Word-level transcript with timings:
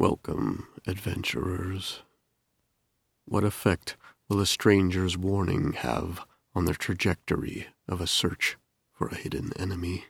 Welcome, 0.00 0.66
adventurers. 0.86 2.00
What 3.26 3.44
effect 3.44 3.98
will 4.30 4.40
a 4.40 4.46
stranger's 4.46 5.18
warning 5.18 5.74
have 5.74 6.24
on 6.54 6.64
the 6.64 6.72
trajectory 6.72 7.66
of 7.86 8.00
a 8.00 8.06
search 8.06 8.56
for 8.94 9.08
a 9.08 9.14
hidden 9.14 9.52
enemy? 9.58 10.06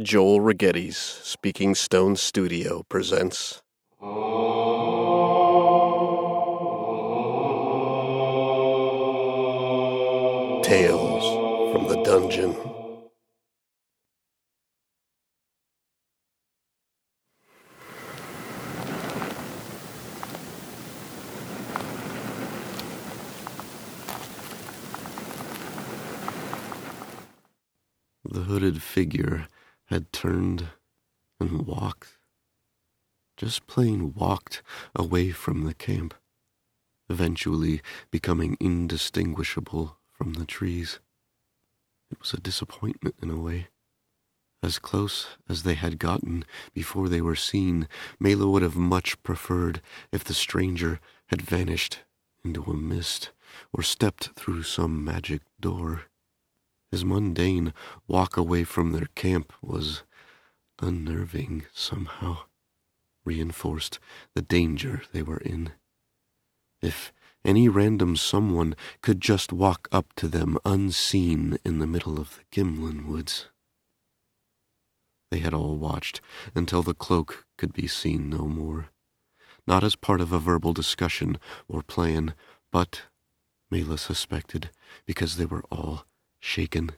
Joel 0.00 0.38
Rigetti's 0.38 0.96
Speaking 0.96 1.74
Stone 1.74 2.14
Studio 2.14 2.84
presents. 2.88 3.60
Tales 10.62 11.72
from 11.72 11.88
the 11.88 12.00
Dungeon. 12.04 12.73
The 28.34 28.42
hooded 28.42 28.82
figure 28.82 29.46
had 29.84 30.12
turned 30.12 30.70
and 31.38 31.64
walked, 31.68 32.18
just 33.36 33.68
plain 33.68 34.12
walked 34.12 34.60
away 34.92 35.30
from 35.30 35.62
the 35.62 35.72
camp, 35.72 36.14
eventually 37.08 37.80
becoming 38.10 38.56
indistinguishable 38.58 39.98
from 40.10 40.32
the 40.32 40.44
trees. 40.44 40.98
It 42.10 42.18
was 42.18 42.32
a 42.32 42.40
disappointment 42.40 43.14
in 43.22 43.30
a 43.30 43.38
way. 43.38 43.68
As 44.64 44.80
close 44.80 45.28
as 45.48 45.62
they 45.62 45.74
had 45.74 46.00
gotten 46.00 46.44
before 46.72 47.08
they 47.08 47.20
were 47.20 47.36
seen, 47.36 47.86
Mela 48.18 48.48
would 48.48 48.62
have 48.62 48.74
much 48.74 49.22
preferred 49.22 49.80
if 50.10 50.24
the 50.24 50.34
stranger 50.34 50.98
had 51.26 51.40
vanished 51.40 52.00
into 52.44 52.64
a 52.64 52.74
mist 52.74 53.30
or 53.72 53.84
stepped 53.84 54.30
through 54.34 54.64
some 54.64 55.04
magic 55.04 55.42
door. 55.60 56.06
His 56.94 57.04
mundane 57.04 57.74
walk 58.06 58.36
away 58.36 58.62
from 58.62 58.92
their 58.92 59.08
camp 59.16 59.52
was 59.60 60.04
unnerving 60.80 61.66
somehow, 61.72 62.44
reinforced 63.24 63.98
the 64.36 64.42
danger 64.42 65.02
they 65.10 65.20
were 65.20 65.38
in. 65.38 65.72
If 66.80 67.12
any 67.44 67.68
random 67.68 68.14
someone 68.14 68.76
could 69.02 69.20
just 69.20 69.52
walk 69.52 69.88
up 69.90 70.12
to 70.18 70.28
them 70.28 70.56
unseen 70.64 71.58
in 71.64 71.80
the 71.80 71.88
middle 71.88 72.20
of 72.20 72.36
the 72.36 72.44
Gimlin 72.52 73.08
woods. 73.08 73.48
They 75.32 75.40
had 75.40 75.52
all 75.52 75.76
watched 75.76 76.20
until 76.54 76.84
the 76.84 76.94
cloak 76.94 77.44
could 77.58 77.72
be 77.72 77.88
seen 77.88 78.30
no 78.30 78.46
more, 78.46 78.90
not 79.66 79.82
as 79.82 79.96
part 79.96 80.20
of 80.20 80.30
a 80.30 80.38
verbal 80.38 80.72
discussion 80.72 81.38
or 81.66 81.82
plan, 81.82 82.34
but, 82.70 83.02
Mela 83.68 83.98
suspected, 83.98 84.70
because 85.06 85.38
they 85.38 85.44
were 85.44 85.64
all 85.72 86.06
shaken. 86.44 86.92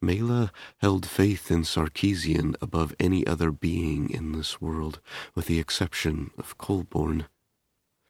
Mela 0.00 0.52
held 0.78 1.04
faith 1.06 1.50
in 1.50 1.62
Sarkeesian 1.62 2.54
above 2.60 2.94
any 2.98 3.26
other 3.26 3.50
being 3.50 4.10
in 4.10 4.32
this 4.32 4.60
world, 4.60 5.00
with 5.34 5.46
the 5.46 5.58
exception 5.58 6.30
of 6.38 6.56
Colborne. 6.56 7.26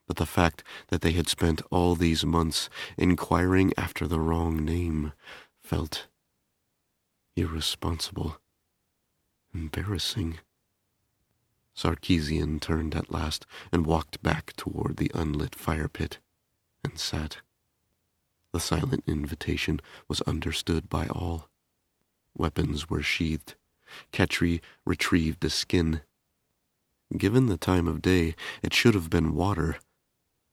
But 0.06 0.16
the 0.16 0.26
fact 0.26 0.62
that 0.88 1.00
they 1.00 1.12
had 1.12 1.28
spent 1.28 1.62
all 1.70 1.94
these 1.94 2.24
months 2.24 2.68
inquiring 2.96 3.72
after 3.76 4.06
the 4.06 4.20
wrong 4.20 4.64
name 4.64 5.12
felt 5.60 6.08
irresponsible, 7.36 8.38
embarrassing. 9.54 10.38
Sarkeesian 11.74 12.60
turned 12.60 12.94
at 12.94 13.10
last 13.10 13.46
and 13.72 13.86
walked 13.86 14.22
back 14.22 14.52
toward 14.56 14.98
the 14.98 15.10
unlit 15.14 15.54
fire 15.54 15.88
pit 15.88 16.18
and 16.84 16.98
sat. 16.98 17.38
The 18.52 18.60
silent 18.60 19.04
invitation 19.06 19.80
was 20.08 20.20
understood 20.22 20.90
by 20.90 21.06
all. 21.06 21.48
Weapons 22.36 22.90
were 22.90 23.02
sheathed. 23.02 23.54
Ketri 24.12 24.60
retrieved 24.84 25.40
the 25.40 25.50
skin. 25.50 26.02
Given 27.16 27.46
the 27.46 27.56
time 27.56 27.88
of 27.88 28.02
day, 28.02 28.34
it 28.62 28.74
should 28.74 28.94
have 28.94 29.10
been 29.10 29.34
water, 29.34 29.76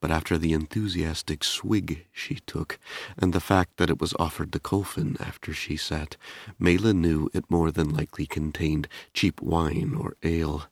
but 0.01 0.11
after 0.11 0.37
the 0.37 0.53
enthusiastic 0.53 1.43
swig 1.43 2.05
she 2.11 2.35
took, 2.35 2.79
and 3.17 3.33
the 3.33 3.41
fact 3.41 3.77
that 3.77 3.89
it 3.89 3.99
was 3.99 4.13
offered 4.17 4.53
to 4.53 4.59
Colfin 4.59 5.19
after 5.19 5.53
she 5.53 5.75
sat, 5.75 6.15
Mela 6.57 6.93
knew 6.93 7.29
it 7.33 7.49
more 7.49 7.71
than 7.71 7.93
likely 7.93 8.25
contained 8.25 8.87
cheap 9.13 9.41
wine 9.41 9.93
or 9.97 10.15
ale, 10.23 10.67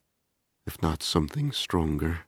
if 0.66 0.82
not 0.82 1.04
something 1.04 1.52
stronger. 1.52 2.27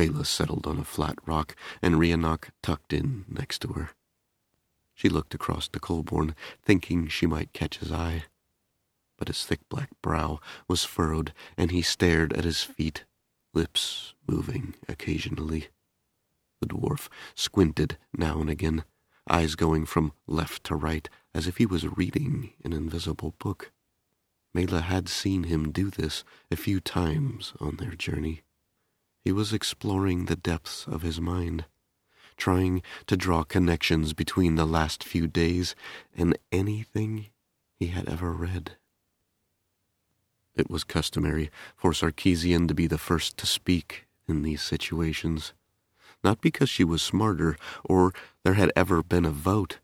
Mela 0.00 0.24
settled 0.24 0.66
on 0.66 0.78
a 0.78 0.84
flat 0.84 1.18
rock, 1.26 1.54
and 1.82 1.96
Rhiannoch 1.96 2.48
tucked 2.62 2.94
in 2.94 3.26
next 3.28 3.58
to 3.60 3.74
her. 3.74 3.90
She 4.94 5.10
looked 5.10 5.34
across 5.34 5.68
to 5.68 5.78
Colborne, 5.78 6.34
thinking 6.62 7.06
she 7.06 7.26
might 7.26 7.52
catch 7.52 7.80
his 7.80 7.92
eye. 7.92 8.24
But 9.18 9.28
his 9.28 9.44
thick 9.44 9.60
black 9.68 9.90
brow 10.00 10.40
was 10.66 10.86
furrowed, 10.86 11.34
and 11.54 11.70
he 11.70 11.82
stared 11.82 12.32
at 12.32 12.44
his 12.44 12.62
feet, 12.62 13.04
lips 13.52 14.14
moving 14.26 14.72
occasionally. 14.88 15.68
The 16.62 16.68
dwarf 16.68 17.08
squinted 17.34 17.98
now 18.16 18.40
and 18.40 18.48
again, 18.48 18.84
eyes 19.28 19.54
going 19.54 19.84
from 19.84 20.14
left 20.26 20.64
to 20.64 20.76
right, 20.76 21.10
as 21.34 21.46
if 21.46 21.58
he 21.58 21.66
was 21.66 21.86
reading 21.86 22.54
an 22.64 22.72
invisible 22.72 23.34
book. 23.38 23.70
Mela 24.54 24.80
had 24.80 25.10
seen 25.10 25.42
him 25.42 25.70
do 25.70 25.90
this 25.90 26.24
a 26.50 26.56
few 26.56 26.80
times 26.80 27.52
on 27.60 27.76
their 27.76 27.94
journey. 27.94 28.40
He 29.24 29.32
was 29.32 29.52
exploring 29.52 30.24
the 30.24 30.36
depths 30.36 30.86
of 30.86 31.02
his 31.02 31.20
mind, 31.20 31.66
trying 32.36 32.82
to 33.06 33.16
draw 33.16 33.44
connections 33.44 34.14
between 34.14 34.54
the 34.54 34.66
last 34.66 35.04
few 35.04 35.26
days 35.26 35.74
and 36.16 36.38
anything 36.50 37.26
he 37.78 37.88
had 37.88 38.08
ever 38.08 38.32
read. 38.32 38.76
It 40.54 40.70
was 40.70 40.84
customary 40.84 41.50
for 41.76 41.92
Sarkeesian 41.92 42.66
to 42.68 42.74
be 42.74 42.86
the 42.86 42.98
first 42.98 43.36
to 43.38 43.46
speak 43.46 44.06
in 44.26 44.42
these 44.42 44.62
situations, 44.62 45.52
not 46.24 46.40
because 46.40 46.68
she 46.68 46.84
was 46.84 47.02
smarter 47.02 47.56
or 47.84 48.12
there 48.42 48.54
had 48.54 48.72
ever 48.74 49.02
been 49.02 49.24
a 49.24 49.30
vote, 49.30 49.78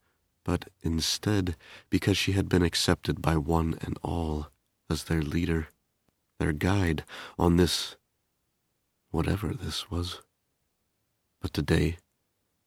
but 0.45 0.69
instead 0.83 1.57
because 1.91 2.17
she 2.17 2.33
had 2.33 2.49
been 2.49 2.63
accepted 2.63 3.21
by 3.21 3.37
one 3.37 3.79
and 3.81 3.99
all 4.03 4.49
as 4.89 5.05
their 5.05 5.23
leader, 5.23 5.69
their 6.39 6.53
guide 6.53 7.05
on 7.39 7.57
this 7.57 7.97
whatever 9.17 9.55
this 9.55 9.91
was. 9.91 10.21
But 11.41 11.55
today, 11.55 11.97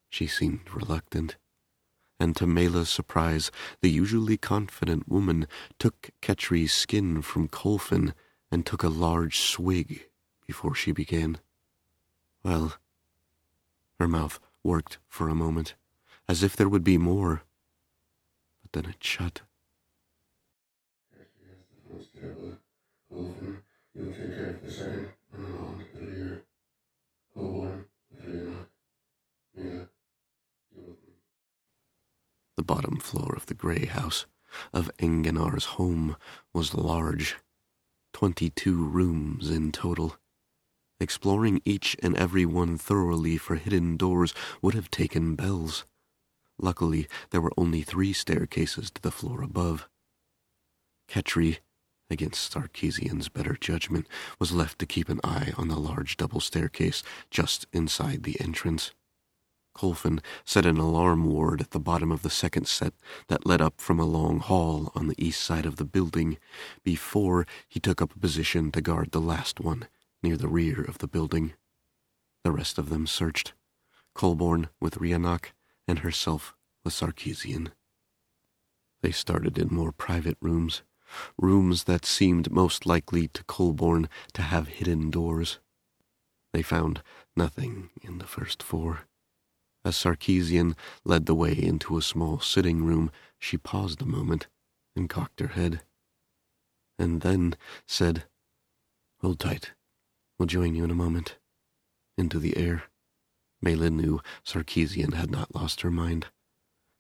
she 0.09 0.25
seemed 0.25 0.61
reluctant, 0.73 1.37
and 2.19 2.35
to 2.37 2.47
Mela's 2.47 2.89
surprise, 2.89 3.51
the 3.81 3.91
usually 3.91 4.35
confident 4.35 5.07
woman 5.07 5.45
took 5.77 6.09
Ketri's 6.23 6.73
skin 6.73 7.21
from 7.21 7.49
Colfin 7.49 8.13
and 8.51 8.65
took 8.65 8.81
a 8.81 8.89
large 8.89 9.37
swig 9.37 10.07
before 10.47 10.73
she 10.73 10.91
began. 10.91 11.37
Well, 12.43 12.73
her 13.99 14.07
mouth 14.07 14.39
worked 14.63 14.97
for 15.07 15.29
a 15.29 15.35
moment, 15.35 15.75
as 16.27 16.41
if 16.41 16.55
there 16.55 16.67
would 16.67 16.83
be 16.83 16.97
more, 16.97 17.43
but 18.63 18.71
then 18.71 18.89
it 18.89 19.03
shut. 19.03 19.41
Colfin, 23.11 23.57
you'll 23.93 24.13
take 24.13 24.35
care 24.35 24.49
of 24.49 24.65
the 24.65 24.71
same. 24.71 25.09
The 32.55 32.63
bottom 32.63 32.97
floor 33.09 33.33
of 33.35 33.47
the 33.47 33.55
grey 33.55 33.85
house 33.85 34.27
of 34.71 34.91
Enganar's 34.99 35.65
home 35.77 36.15
was 36.53 36.75
large, 36.75 37.37
twenty-two 38.13 38.85
rooms 38.85 39.49
in 39.49 39.71
total. 39.71 40.17
Exploring 40.99 41.59
each 41.65 41.97
and 42.03 42.15
every 42.15 42.45
one 42.45 42.77
thoroughly 42.77 43.35
for 43.37 43.55
hidden 43.55 43.97
doors 43.97 44.33
would 44.61 44.75
have 44.75 44.91
taken 44.91 45.35
bells. 45.35 45.85
Luckily, 46.59 47.07
there 47.31 47.41
were 47.41 47.53
only 47.57 47.81
three 47.81 48.13
staircases 48.13 48.91
to 48.91 49.01
the 49.01 49.11
floor 49.11 49.41
above. 49.41 49.89
Ketri 51.07 51.59
against 52.09 52.53
Sarkeesian's 52.53 53.29
better 53.29 53.55
judgment, 53.59 54.07
was 54.39 54.51
left 54.51 54.79
to 54.79 54.85
keep 54.85 55.09
an 55.09 55.19
eye 55.23 55.53
on 55.57 55.67
the 55.67 55.77
large 55.77 56.17
double 56.17 56.39
staircase 56.39 57.03
just 57.29 57.67
inside 57.71 58.23
the 58.23 58.39
entrance. 58.41 58.91
Colfin 59.79 60.19
set 60.43 60.65
an 60.65 60.77
alarm 60.77 61.23
ward 61.23 61.61
at 61.61 61.71
the 61.71 61.79
bottom 61.79 62.11
of 62.11 62.21
the 62.21 62.29
second 62.29 62.67
set 62.67 62.93
that 63.29 63.45
led 63.45 63.61
up 63.61 63.79
from 63.79 63.97
a 63.97 64.05
long 64.05 64.39
hall 64.39 64.91
on 64.93 65.07
the 65.07 65.15
east 65.17 65.39
side 65.39 65.65
of 65.65 65.77
the 65.77 65.85
building 65.85 66.37
before 66.83 67.47
he 67.65 67.79
took 67.79 68.01
up 68.01 68.13
a 68.13 68.19
position 68.19 68.73
to 68.73 68.81
guard 68.81 69.11
the 69.11 69.21
last 69.21 69.61
one 69.61 69.87
near 70.21 70.35
the 70.35 70.49
rear 70.49 70.81
of 70.83 70.97
the 70.97 71.07
building. 71.07 71.53
The 72.43 72.51
rest 72.51 72.77
of 72.77 72.89
them 72.89 73.07
searched, 73.07 73.53
Colborne 74.13 74.67
with 74.81 74.97
Rhiannoch 74.99 75.53
and 75.87 75.99
herself 75.99 76.57
with 76.83 76.93
Sarkeesian. 76.93 77.71
They 79.01 79.11
started 79.11 79.57
in 79.57 79.73
more 79.73 79.93
private 79.93 80.37
rooms, 80.41 80.81
rooms 81.37 81.85
that 81.85 82.05
seemed 82.05 82.51
most 82.51 82.85
likely 82.85 83.29
to 83.29 83.45
Colborne 83.45 84.09
to 84.33 84.41
have 84.41 84.67
hidden 84.67 85.09
doors. 85.09 85.59
They 86.51 86.63
found 86.63 87.01
nothing 87.33 87.91
in 88.01 88.17
the 88.17 88.27
first 88.27 88.61
four. 88.61 89.05
As 89.85 89.95
Sarkeesian 89.95 90.75
led 91.05 91.25
the 91.25 91.35
way 91.35 91.53
into 91.53 91.97
a 91.97 92.01
small 92.01 92.39
sitting 92.39 92.83
room, 92.83 93.11
she 93.37 93.57
paused 93.57 94.01
a 94.01 94.05
moment 94.05 94.47
and 94.95 95.09
cocked 95.09 95.39
her 95.39 95.47
head, 95.47 95.81
and 96.97 97.21
then 97.21 97.55
said, 97.87 98.25
Hold 99.21 99.39
tight. 99.39 99.71
We'll 100.37 100.47
join 100.47 100.75
you 100.75 100.83
in 100.83 100.91
a 100.91 100.95
moment. 100.95 101.37
Into 102.17 102.39
the 102.39 102.57
air. 102.57 102.83
Mela 103.61 103.89
knew 103.89 104.21
Sarkeesian 104.45 105.13
had 105.13 105.31
not 105.31 105.55
lost 105.55 105.81
her 105.81 105.91
mind. 105.91 106.27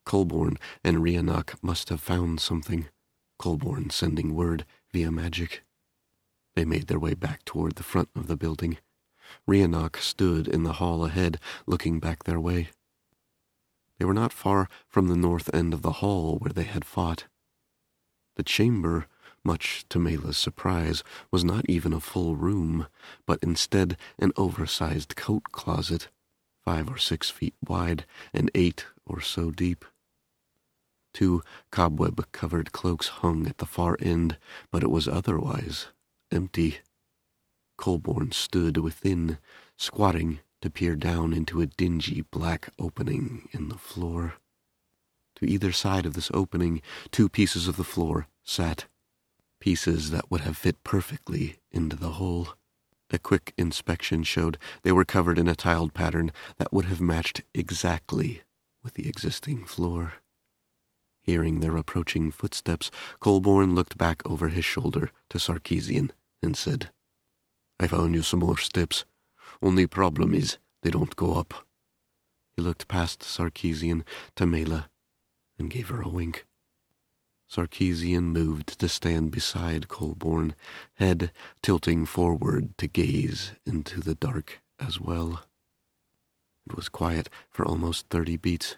Colborne 0.05 0.57
and 0.83 0.97
Rhiannoch 0.97 1.55
must 1.61 1.89
have 1.89 2.01
found 2.01 2.41
something. 2.41 2.87
Colborne 3.37 3.89
sending 3.89 4.35
word 4.35 4.65
via 4.91 5.11
magic. 5.11 5.63
They 6.55 6.65
made 6.65 6.87
their 6.87 6.99
way 6.99 7.13
back 7.13 7.45
toward 7.45 7.75
the 7.75 7.83
front 7.83 8.09
of 8.15 8.27
the 8.27 8.35
building. 8.35 8.77
Rhiannoch 9.47 9.97
stood 9.97 10.47
in 10.47 10.63
the 10.63 10.73
hall 10.73 11.05
ahead, 11.05 11.39
looking 11.65 11.99
back 11.99 12.23
their 12.23 12.39
way. 12.39 12.69
They 13.97 14.05
were 14.05 14.13
not 14.13 14.33
far 14.33 14.69
from 14.87 15.07
the 15.07 15.17
north 15.17 15.53
end 15.53 15.73
of 15.73 15.81
the 15.81 15.93
hall 15.93 16.37
where 16.37 16.53
they 16.53 16.63
had 16.63 16.85
fought. 16.85 17.25
The 18.37 18.43
chamber, 18.43 19.07
much 19.43 19.85
to 19.89 19.99
Mela's 19.99 20.37
surprise, 20.37 21.03
was 21.31 21.43
not 21.43 21.69
even 21.69 21.91
a 21.91 21.99
full 21.99 22.35
room, 22.35 22.87
but 23.25 23.39
instead 23.41 23.97
an 24.17 24.31
oversized 24.37 25.15
coat 25.17 25.51
closet, 25.51 26.07
five 26.63 26.89
or 26.89 26.97
six 26.97 27.29
feet 27.29 27.55
wide 27.67 28.05
and 28.33 28.49
eight 28.55 28.85
or 29.05 29.19
so 29.19 29.51
deep. 29.51 29.83
Two 31.13 31.41
cobweb 31.71 32.31
covered 32.31 32.71
cloaks 32.71 33.07
hung 33.07 33.47
at 33.47 33.57
the 33.57 33.65
far 33.65 33.97
end, 33.99 34.37
but 34.71 34.83
it 34.83 34.91
was 34.91 35.07
otherwise 35.07 35.87
empty. 36.31 36.79
Colborne 37.79 38.33
stood 38.33 38.75
within, 38.75 39.37
squatting 39.77 40.41
to 40.59 40.69
peer 40.69 40.97
down 40.97 41.31
into 41.31 41.61
a 41.61 41.65
dingy 41.65 42.25
black 42.29 42.73
opening 42.77 43.47
in 43.53 43.69
the 43.69 43.77
floor. 43.77 44.33
To 45.37 45.49
either 45.49 45.71
side 45.71 46.05
of 46.05 46.13
this 46.13 46.29
opening, 46.33 46.81
two 47.09 47.29
pieces 47.29 47.69
of 47.69 47.77
the 47.77 47.85
floor 47.85 48.27
sat, 48.43 48.87
pieces 49.61 50.11
that 50.11 50.29
would 50.29 50.41
have 50.41 50.57
fit 50.57 50.83
perfectly 50.83 51.55
into 51.71 51.95
the 51.95 52.11
hole. 52.19 52.49
A 53.11 53.17
quick 53.17 53.53
inspection 53.57 54.23
showed 54.23 54.57
they 54.83 54.91
were 54.91 55.05
covered 55.05 55.39
in 55.39 55.47
a 55.47 55.55
tiled 55.55 55.93
pattern 55.93 56.33
that 56.57 56.73
would 56.73 56.85
have 56.85 56.99
matched 56.99 57.43
exactly 57.53 58.41
with 58.83 58.95
the 58.95 59.07
existing 59.07 59.63
floor. 59.63 60.15
Hearing 61.21 61.61
their 61.61 61.77
approaching 61.77 62.29
footsteps, 62.29 62.91
Colborne 63.21 63.73
looked 63.73 63.97
back 63.97 64.21
over 64.25 64.49
his 64.49 64.65
shoulder 64.65 65.11
to 65.29 65.37
Sarkeesian 65.37 66.11
and 66.43 66.57
said, 66.57 66.91
I 67.79 67.87
found 67.87 68.13
you 68.13 68.23
some 68.23 68.41
more 68.41 68.57
steps. 68.57 69.05
Only 69.61 69.87
problem 69.87 70.33
is 70.33 70.57
they 70.81 70.91
don't 70.91 71.15
go 71.15 71.35
up. 71.35 71.65
He 72.55 72.61
looked 72.61 72.87
past 72.87 73.21
Sarkeesian 73.21 74.03
to 74.35 74.45
Mela 74.45 74.89
and 75.57 75.69
gave 75.69 75.87
her 75.89 76.01
a 76.01 76.09
wink. 76.09 76.45
Sarkeesian 77.49 78.25
moved 78.25 78.79
to 78.79 78.89
stand 78.89 79.31
beside 79.31 79.87
Colborne, 79.87 80.55
head 80.95 81.31
tilting 81.63 82.05
forward 82.05 82.77
to 82.77 82.87
gaze 82.87 83.53
into 83.65 84.01
the 84.01 84.15
dark 84.15 84.61
as 84.79 84.99
well. 84.99 85.43
It 86.69 86.75
was 86.75 86.89
quiet 86.89 87.29
for 87.49 87.65
almost 87.65 88.07
thirty 88.09 88.37
beats. 88.37 88.75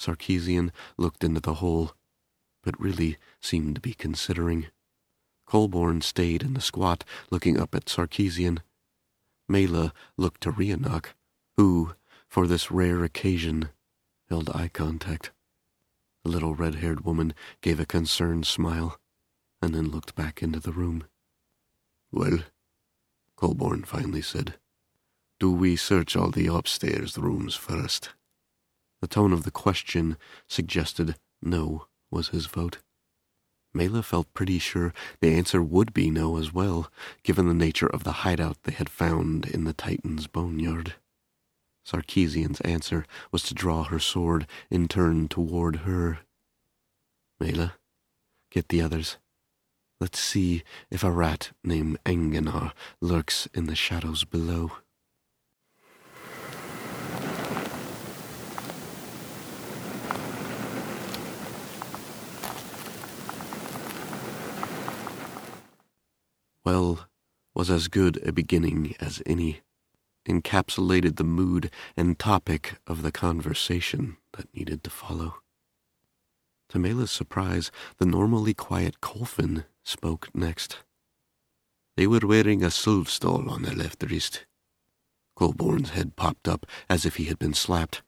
Sarkeesian 0.00 0.72
looked 0.96 1.22
into 1.22 1.40
the 1.40 1.54
hole, 1.54 1.92
but 2.64 2.80
really 2.80 3.18
seemed 3.40 3.76
to 3.76 3.80
be 3.80 3.94
considering. 3.94 4.66
Colborne 5.46 6.00
stayed 6.00 6.42
in 6.42 6.54
the 6.54 6.60
squat, 6.60 7.04
looking 7.30 7.58
up 7.58 7.74
at 7.74 7.86
Sarkeesian. 7.86 8.58
Mela 9.48 9.92
looked 10.16 10.42
to 10.42 10.50
Rhiannoch, 10.50 11.14
who, 11.56 11.94
for 12.28 12.46
this 12.46 12.70
rare 12.70 13.04
occasion, 13.04 13.70
held 14.28 14.50
eye 14.50 14.68
contact. 14.68 15.30
The 16.24 16.30
little 16.30 16.54
red-haired 16.54 17.04
woman 17.04 17.32
gave 17.60 17.78
a 17.78 17.86
concerned 17.86 18.46
smile, 18.46 18.98
and 19.62 19.74
then 19.74 19.90
looked 19.90 20.14
back 20.14 20.42
into 20.42 20.60
the 20.60 20.72
room. 20.72 21.04
Well, 22.10 22.40
Colborne 23.36 23.84
finally 23.84 24.22
said, 24.22 24.58
do 25.38 25.52
we 25.52 25.76
search 25.76 26.16
all 26.16 26.30
the 26.30 26.46
upstairs 26.46 27.18
rooms 27.18 27.54
first? 27.54 28.10
The 29.02 29.06
tone 29.06 29.34
of 29.34 29.42
the 29.42 29.50
question 29.50 30.16
suggested 30.48 31.16
no 31.42 31.88
was 32.10 32.28
his 32.28 32.46
vote. 32.46 32.78
Mela 33.76 34.02
felt 34.02 34.32
pretty 34.32 34.58
sure 34.58 34.94
the 35.20 35.34
answer 35.34 35.62
would 35.62 35.92
be 35.92 36.10
no 36.10 36.38
as 36.38 36.50
well, 36.50 36.90
given 37.22 37.46
the 37.46 37.52
nature 37.52 37.86
of 37.86 38.04
the 38.04 38.24
hideout 38.24 38.56
they 38.62 38.72
had 38.72 38.88
found 38.88 39.44
in 39.44 39.64
the 39.64 39.74
Titan's 39.74 40.26
boneyard. 40.26 40.94
Sarkeesian's 41.86 42.62
answer 42.62 43.04
was 43.30 43.42
to 43.42 43.54
draw 43.54 43.84
her 43.84 43.98
sword 43.98 44.46
and 44.70 44.88
turn 44.88 45.28
toward 45.28 45.76
her. 45.80 46.20
Mela, 47.38 47.74
get 48.50 48.70
the 48.70 48.80
others. 48.80 49.18
Let's 50.00 50.20
see 50.20 50.62
if 50.90 51.04
a 51.04 51.10
rat 51.10 51.50
named 51.62 51.98
Engenar 52.06 52.72
lurks 53.02 53.46
in 53.52 53.66
the 53.66 53.76
shadows 53.76 54.24
below. 54.24 54.72
Well 66.66 67.06
was 67.54 67.70
as 67.70 67.86
good 67.86 68.20
a 68.26 68.32
beginning 68.32 68.96
as 68.98 69.22
any, 69.24 69.60
encapsulated 70.28 71.16
the 71.16 71.24
mood 71.24 71.70
and 71.96 72.18
topic 72.18 72.74
of 72.88 73.02
the 73.02 73.12
conversation 73.12 74.16
that 74.36 74.52
needed 74.52 74.82
to 74.82 74.90
follow. 74.90 75.36
To 76.70 76.80
Mela's 76.80 77.12
surprise, 77.12 77.70
the 77.98 78.04
normally 78.04 78.52
quiet 78.52 79.00
Colfin 79.00 79.64
spoke 79.84 80.28
next. 80.34 80.80
They 81.96 82.08
were 82.08 82.26
wearing 82.26 82.64
a 82.64 82.66
Sylvstall 82.66 83.48
on 83.48 83.62
their 83.62 83.74
left 83.74 84.02
wrist. 84.02 84.44
Colborne's 85.38 85.90
head 85.90 86.16
popped 86.16 86.48
up 86.48 86.66
as 86.90 87.06
if 87.06 87.14
he 87.14 87.26
had 87.26 87.38
been 87.38 87.54
slapped. 87.54 88.02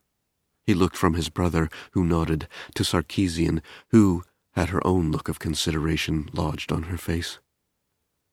He 0.66 0.74
looked 0.74 0.96
from 0.96 1.14
his 1.14 1.28
brother, 1.28 1.68
who 1.92 2.04
nodded, 2.04 2.48
to 2.74 2.82
Sarkeesian, 2.82 3.62
who 3.90 4.24
had 4.52 4.70
her 4.70 4.84
own 4.84 5.12
look 5.12 5.28
of 5.28 5.38
consideration 5.38 6.28
lodged 6.32 6.72
on 6.72 6.84
her 6.84 6.98
face. 6.98 7.38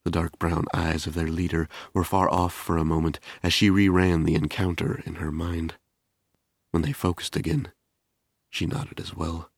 The 0.06 0.12
dark 0.12 0.38
brown 0.38 0.66
eyes 0.72 1.08
of 1.08 1.16
their 1.16 1.28
leader 1.28 1.68
were 1.92 2.04
far 2.04 2.30
off 2.30 2.54
for 2.54 2.78
a 2.78 2.86
moment 2.86 3.20
as 3.42 3.54
she 3.54 3.72
reran 3.72 4.24
the 4.24 4.36
encounter 4.36 5.02
in 5.04 5.16
her 5.16 5.32
mind. 5.32 5.76
When 6.70 6.84
they 6.84 6.94
focused 6.94 7.36
again, 7.36 7.72
she 8.52 8.68
nodded 8.68 9.00
as 9.00 9.16
well. 9.16 9.50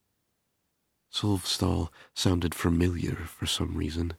Sylvstall 1.12 1.90
sounded 2.14 2.56
familiar 2.56 3.16
for 3.26 3.46
some 3.46 3.76
reason. 3.76 4.14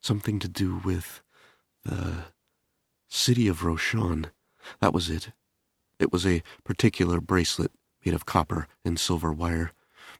Something 0.00 0.40
to 0.40 0.48
do 0.48 0.82
with 0.84 1.22
the 1.84 2.24
city 3.08 3.46
of 3.46 3.64
Roshan. 3.64 4.26
That 4.80 4.92
was 4.92 5.08
it. 5.08 5.30
It 6.00 6.12
was 6.12 6.26
a 6.26 6.42
particular 6.64 7.20
bracelet 7.20 7.70
made 8.04 8.14
of 8.14 8.26
copper 8.26 8.66
and 8.84 8.98
silver 8.98 9.32
wire, 9.32 9.70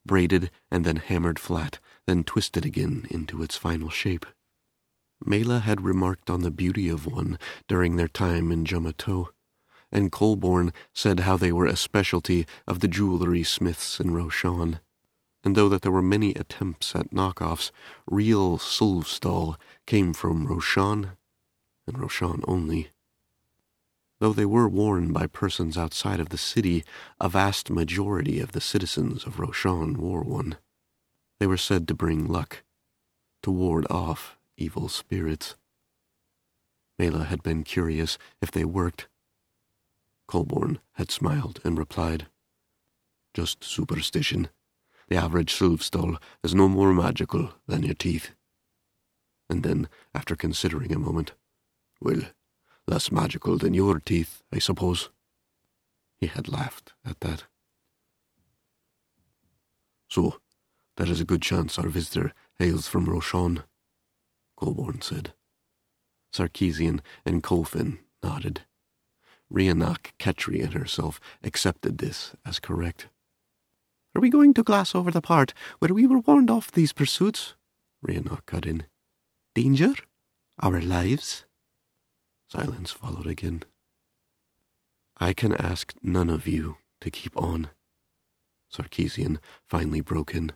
braided 0.06 0.52
and 0.70 0.84
then 0.84 0.96
hammered 0.96 1.40
flat, 1.40 1.80
then 2.06 2.22
twisted 2.22 2.64
again 2.64 3.08
into 3.10 3.42
its 3.42 3.56
final 3.56 3.90
shape. 3.90 4.26
Mela 5.26 5.60
had 5.60 5.80
remarked 5.80 6.28
on 6.28 6.42
the 6.42 6.50
beauty 6.50 6.88
of 6.88 7.06
one 7.06 7.38
during 7.66 7.96
their 7.96 8.08
time 8.08 8.52
in 8.52 8.64
Jamato, 8.64 9.28
and 9.90 10.12
Colborne 10.12 10.72
said 10.92 11.20
how 11.20 11.36
they 11.36 11.50
were 11.50 11.66
a 11.66 11.76
specialty 11.76 12.46
of 12.66 12.80
the 12.80 12.88
jewelry 12.88 13.42
smiths 13.42 14.00
in 14.00 14.12
Roshan, 14.12 14.80
and 15.42 15.56
though 15.56 15.68
that 15.70 15.82
there 15.82 15.92
were 15.92 16.02
many 16.02 16.34
attempts 16.34 16.94
at 16.94 17.10
knockoffs, 17.10 17.70
real 18.06 18.58
Sylvstall 18.58 19.56
came 19.86 20.12
from 20.12 20.46
Roshan, 20.46 21.12
and 21.86 21.98
Roshan 21.98 22.42
only. 22.46 22.90
Though 24.20 24.32
they 24.32 24.46
were 24.46 24.68
worn 24.68 25.12
by 25.12 25.26
persons 25.26 25.76
outside 25.76 26.20
of 26.20 26.28
the 26.28 26.38
city, 26.38 26.84
a 27.20 27.28
vast 27.28 27.70
majority 27.70 28.40
of 28.40 28.52
the 28.52 28.60
citizens 28.60 29.24
of 29.24 29.38
Roshan 29.38 29.98
wore 29.98 30.22
one. 30.22 30.56
They 31.40 31.46
were 31.46 31.56
said 31.56 31.88
to 31.88 31.94
bring 31.94 32.26
luck, 32.26 32.62
to 33.42 33.50
ward 33.50 33.86
off 33.90 34.38
evil 34.56 34.88
spirits. 34.88 35.56
Mela 36.98 37.24
had 37.24 37.42
been 37.42 37.64
curious 37.64 38.18
if 38.40 38.50
they 38.50 38.64
worked. 38.64 39.08
Colborne 40.28 40.78
had 40.92 41.10
smiled 41.10 41.60
and 41.64 41.78
replied, 41.78 42.26
Just 43.34 43.64
superstition. 43.64 44.48
The 45.08 45.16
average 45.16 45.52
Sylvstall 45.52 46.16
is 46.42 46.54
no 46.54 46.68
more 46.68 46.94
magical 46.94 47.52
than 47.66 47.82
your 47.82 47.94
teeth. 47.94 48.30
And 49.50 49.62
then, 49.62 49.88
after 50.14 50.34
considering 50.34 50.92
a 50.92 50.98
moment, 50.98 51.32
Well, 52.00 52.22
less 52.86 53.12
magical 53.12 53.58
than 53.58 53.74
your 53.74 53.98
teeth, 53.98 54.42
I 54.52 54.58
suppose. 54.58 55.10
He 56.18 56.26
had 56.26 56.48
laughed 56.48 56.94
at 57.04 57.20
that. 57.20 57.44
So, 60.08 60.40
there 60.96 61.10
is 61.10 61.20
a 61.20 61.24
good 61.24 61.42
chance 61.42 61.78
our 61.78 61.88
visitor 61.88 62.32
Hails 62.58 62.86
from 62.86 63.06
Roshan, 63.06 63.64
Colborne 64.56 65.00
said. 65.00 65.34
Sarkeesian 66.32 67.00
and 67.24 67.42
Colfin 67.42 67.98
nodded. 68.22 68.62
Rhiannoch, 69.52 70.12
Ketri, 70.18 70.62
and 70.62 70.72
herself 70.72 71.20
accepted 71.42 71.98
this 71.98 72.34
as 72.44 72.58
correct. 72.58 73.08
Are 74.16 74.20
we 74.20 74.30
going 74.30 74.54
to 74.54 74.62
glass 74.62 74.94
over 74.94 75.10
the 75.10 75.20
part 75.20 75.52
where 75.78 75.92
we 75.94 76.06
were 76.06 76.20
warned 76.20 76.50
off 76.50 76.72
these 76.72 76.92
pursuits? 76.92 77.54
Rhiannoch 78.06 78.46
cut 78.46 78.66
in. 78.66 78.86
Danger? 79.54 79.94
Our 80.60 80.80
lives? 80.80 81.44
Silence 82.48 82.90
followed 82.90 83.26
again. 83.26 83.62
I 85.18 85.32
can 85.32 85.52
ask 85.54 85.94
none 86.02 86.30
of 86.30 86.46
you 86.46 86.76
to 87.00 87.10
keep 87.10 87.36
on. 87.36 87.70
Sarkeesian 88.72 89.38
finally 89.68 90.00
broke 90.00 90.34
in. 90.34 90.52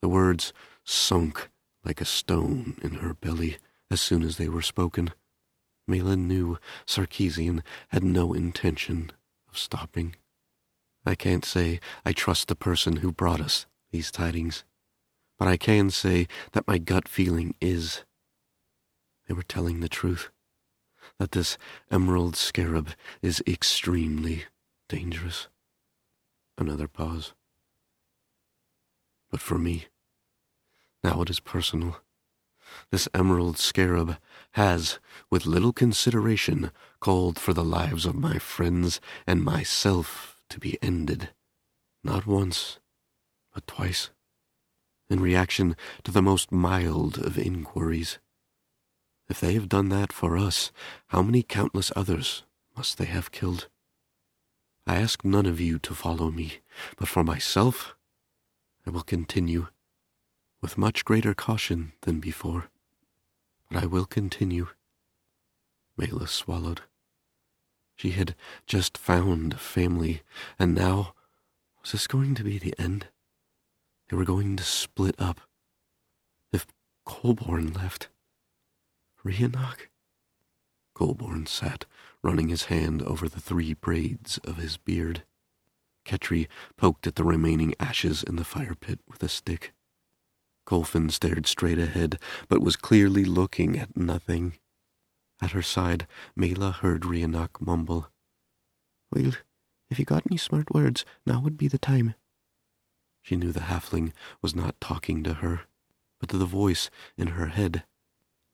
The 0.00 0.08
words 0.08 0.52
sunk 0.84 1.50
like 1.84 2.00
a 2.00 2.06
stone 2.06 2.76
in 2.82 2.96
her 2.96 3.14
belly 3.14 3.58
as 3.90 4.00
soon 4.00 4.22
as 4.22 4.36
they 4.36 4.48
were 4.48 4.62
spoken. 4.62 5.12
Malin 5.86 6.28
knew 6.28 6.58
Sarkeesian 6.86 7.62
had 7.88 8.04
no 8.04 8.32
intention 8.32 9.10
of 9.48 9.58
stopping. 9.58 10.16
I 11.04 11.14
can't 11.14 11.44
say 11.44 11.80
I 12.04 12.12
trust 12.12 12.48
the 12.48 12.54
person 12.54 12.96
who 12.96 13.12
brought 13.12 13.40
us 13.40 13.66
these 13.90 14.10
tidings, 14.10 14.64
but 15.38 15.48
I 15.48 15.56
can 15.56 15.90
say 15.90 16.28
that 16.52 16.68
my 16.68 16.78
gut 16.78 17.08
feeling 17.08 17.54
is 17.60 18.04
they 19.26 19.34
were 19.34 19.42
telling 19.42 19.80
the 19.80 19.88
truth, 19.88 20.30
that 21.18 21.32
this 21.32 21.58
emerald 21.90 22.36
scarab 22.36 22.90
is 23.22 23.42
extremely 23.46 24.44
dangerous. 24.88 25.48
Another 26.58 26.86
pause. 26.86 27.32
But 29.30 29.40
for 29.40 29.58
me, 29.58 29.86
now 31.02 31.22
it 31.22 31.30
is 31.30 31.40
personal. 31.40 31.96
This 32.90 33.08
emerald 33.14 33.58
scarab 33.58 34.18
has, 34.52 34.98
with 35.30 35.46
little 35.46 35.72
consideration, 35.72 36.70
called 37.00 37.38
for 37.38 37.52
the 37.52 37.64
lives 37.64 38.06
of 38.06 38.14
my 38.14 38.38
friends 38.38 39.00
and 39.26 39.42
myself 39.42 40.42
to 40.48 40.58
be 40.58 40.78
ended, 40.82 41.30
not 42.04 42.26
once, 42.26 42.78
but 43.52 43.66
twice, 43.66 44.10
in 45.10 45.20
reaction 45.20 45.76
to 46.04 46.10
the 46.10 46.22
most 46.22 46.52
mild 46.52 47.18
of 47.18 47.38
inquiries. 47.38 48.18
If 49.28 49.40
they 49.40 49.54
have 49.54 49.68
done 49.68 49.88
that 49.90 50.12
for 50.12 50.36
us, 50.36 50.72
how 51.08 51.22
many 51.22 51.42
countless 51.42 51.92
others 51.96 52.44
must 52.76 52.98
they 52.98 53.06
have 53.06 53.32
killed? 53.32 53.68
I 54.86 54.96
ask 54.96 55.24
none 55.24 55.46
of 55.46 55.60
you 55.60 55.78
to 55.80 55.94
follow 55.94 56.30
me, 56.30 56.60
but 56.96 57.08
for 57.08 57.22
myself, 57.22 57.94
I 58.86 58.90
will 58.90 59.02
continue, 59.02 59.68
with 60.62 60.78
much 60.78 61.04
greater 61.04 61.34
caution 61.34 61.92
than 62.02 62.20
before. 62.20 62.70
But 63.68 63.82
I 63.82 63.86
will 63.86 64.06
continue. 64.06 64.68
Mela 65.98 66.28
swallowed. 66.28 66.82
She 67.96 68.12
had 68.12 68.34
just 68.66 68.96
found 68.96 69.60
family, 69.60 70.22
and 70.58 70.74
now 70.74 71.14
was 71.82 71.92
this 71.92 72.06
going 72.06 72.34
to 72.36 72.44
be 72.44 72.58
the 72.58 72.74
end? 72.78 73.08
They 74.08 74.16
were 74.16 74.24
going 74.24 74.56
to 74.56 74.62
split 74.62 75.16
up. 75.18 75.40
If 76.52 76.66
Colborne 77.04 77.72
left, 77.72 78.08
Rhiannoch? 79.24 79.88
Colborne 80.94 81.46
sat, 81.46 81.86
running 82.22 82.48
his 82.48 82.64
hand 82.64 83.02
over 83.02 83.28
the 83.28 83.40
three 83.40 83.74
braids 83.74 84.38
of 84.44 84.56
his 84.58 84.76
beard. 84.76 85.24
Ketri 86.04 86.48
poked 86.76 87.06
at 87.06 87.14
the 87.16 87.24
remaining 87.24 87.74
ashes 87.80 88.22
in 88.22 88.36
the 88.36 88.44
fire 88.44 88.74
pit 88.74 89.00
with 89.08 89.22
a 89.22 89.28
stick. 89.28 89.72
Colfin 90.66 91.10
stared 91.10 91.46
straight 91.46 91.78
ahead, 91.78 92.18
but 92.48 92.62
was 92.62 92.76
clearly 92.76 93.24
looking 93.24 93.78
at 93.78 93.96
nothing. 93.96 94.54
At 95.40 95.52
her 95.52 95.62
side, 95.62 96.06
Mela 96.36 96.70
heard 96.70 97.02
Rhiannoch 97.02 97.60
mumble, 97.60 98.08
Well, 99.10 99.32
if 99.90 99.98
you 99.98 100.04
got 100.04 100.24
any 100.30 100.36
smart 100.36 100.72
words, 100.72 101.04
now 101.26 101.40
would 101.40 101.58
be 101.58 101.68
the 101.68 101.78
time. 101.78 102.14
She 103.22 103.36
knew 103.36 103.52
the 103.52 103.60
halfling 103.60 104.12
was 104.40 104.54
not 104.54 104.80
talking 104.80 105.22
to 105.24 105.34
her, 105.34 105.62
but 106.18 106.28
to 106.30 106.38
the 106.38 106.46
voice 106.46 106.90
in 107.16 107.28
her 107.28 107.46
head 107.48 107.84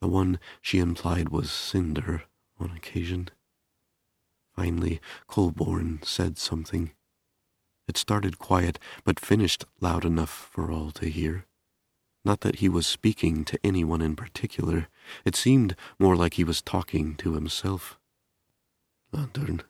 the 0.01 0.09
one 0.09 0.39
she 0.61 0.79
implied 0.79 1.29
was 1.31 1.51
Cinder 1.51 2.23
on 2.59 2.71
occasion. 2.71 3.29
Finally, 4.55 5.01
Colborne 5.27 6.01
said 6.03 6.39
something. 6.39 6.93
It 7.87 7.97
started 7.97 8.39
quiet, 8.39 8.79
but 9.05 9.21
finished 9.21 9.65
loud 9.81 10.05
enough 10.05 10.31
for 10.31 10.71
all 10.71 10.91
to 10.93 11.09
hear. 11.09 11.47
Not 12.29 12.43
that 12.43 12.57
he 12.57 12.69
was 12.69 12.87
speaking 12.87 13.43
to 13.47 13.59
anyone 13.65 14.03
in 14.03 14.15
particular. 14.15 14.89
It 15.25 15.35
seemed 15.35 15.75
more 15.99 16.15
like 16.15 16.35
he 16.35 16.45
was 16.45 16.61
talking 16.61 17.15
to 17.15 17.33
himself. 17.33 17.99
Lantern. 19.13 19.63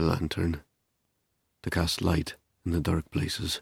A 0.00 0.02
lantern. 0.02 0.62
To 1.62 1.70
cast 1.70 2.02
light 2.02 2.34
in 2.66 2.72
the 2.72 2.80
dark 2.80 3.08
places. 3.12 3.60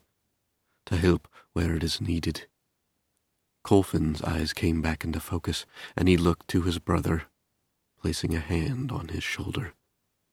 To 0.87 0.97
help 0.97 1.29
where 1.53 1.75
it 1.75 1.85
is 1.85 2.01
needed. 2.01 2.47
Colfin's 3.63 4.23
eyes 4.23 4.55
came 4.55 4.81
back 4.81 5.05
into 5.05 5.21
focus, 5.21 5.67
and 5.95 6.09
he 6.09 6.17
looked 6.17 6.49
to 6.49 6.63
his 6.63 6.79
brother, 6.79 7.25
placing 8.01 8.35
a 8.35 8.41
hand 8.41 8.91
on 8.91 9.09
his 9.09 9.23
shoulder, 9.23 9.75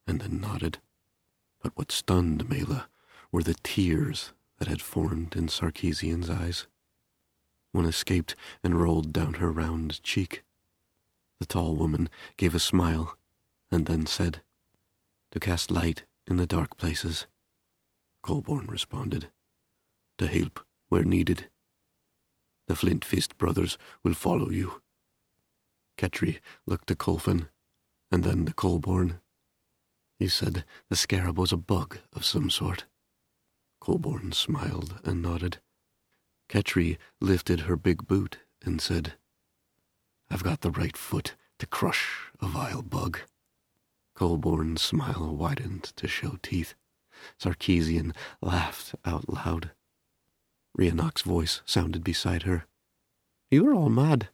and 0.08 0.22
then 0.22 0.40
nodded. 0.40 0.78
But 1.62 1.74
what 1.76 1.92
stunned 1.92 2.48
Mela 2.48 2.88
were 3.34 3.44
the 3.44 3.58
tears 3.64 4.32
that 4.60 4.70
had 4.70 4.82
formed 4.82 5.36
in 5.36 5.50
Sarkeesian's 5.50 6.30
eyes. 6.30 6.68
One 7.78 7.86
escaped 7.86 8.36
and 8.64 8.82
rolled 8.82 9.14
down 9.14 9.36
her 9.36 9.52
round 9.52 10.02
cheek. 10.02 10.44
The 11.40 11.46
tall 11.46 11.76
woman 11.76 12.10
gave 12.36 12.56
a 12.56 12.60
smile, 12.60 13.16
and 13.70 13.86
then 13.86 14.08
said, 14.08 14.42
To 15.30 15.40
cast 15.40 15.70
light 15.70 16.04
in 16.26 16.38
the 16.38 16.48
dark 16.48 16.78
places. 16.78 17.28
Colborne 18.24 18.66
responded, 18.66 19.30
To 20.18 20.26
help 20.26 20.60
where 20.90 21.04
needed. 21.04 21.50
The 22.68 22.76
Flint 22.76 23.06
Fist 23.06 23.38
brothers 23.38 23.78
will 24.02 24.16
follow 24.16 24.50
you. 24.50 24.82
Ketri 26.00 26.40
looked 26.66 26.88
to 26.88 26.96
Colfin, 26.96 27.48
and 28.12 28.24
then 28.24 28.48
to 28.48 28.54
Colborne. 28.54 29.20
He 30.18 30.30
said 30.30 30.66
the 30.90 30.96
scarab 30.96 31.38
was 31.38 31.52
a 31.52 31.58
bug 31.58 32.00
of 32.12 32.26
some 32.26 32.50
sort. 32.50 32.86
Colborne 33.80 34.32
smiled 34.32 35.00
and 35.04 35.22
nodded. 35.22 35.60
Ketri 36.50 36.98
lifted 37.20 37.62
her 37.62 37.76
big 37.76 38.08
boot 38.08 38.40
and 38.64 38.82
said, 38.82 39.14
I've 40.30 40.44
got 40.44 40.62
the 40.62 40.72
right 40.72 40.96
foot 40.96 41.36
to 41.60 41.66
crush 41.66 42.32
a 42.42 42.48
vile 42.48 42.82
bug. 42.82 43.20
Colborne's 44.16 44.82
smile 44.82 45.36
widened 45.36 45.84
to 45.96 46.08
show 46.08 46.38
teeth. 46.42 46.74
Sarkeesian 47.40 48.16
laughed 48.42 48.96
out 49.06 49.28
loud. 49.30 49.72
Rhiannoch's 50.78 51.22
voice 51.22 51.62
sounded 51.66 52.04
beside 52.04 52.44
her. 52.44 52.66
You're 53.50 53.74
all 53.74 53.90
mad. 53.90 54.30